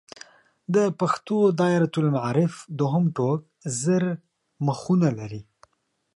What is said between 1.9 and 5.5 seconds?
المعارف دوهم ټوک زر مخونه لري.